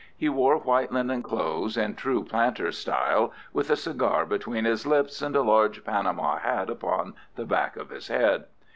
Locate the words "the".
7.35-7.45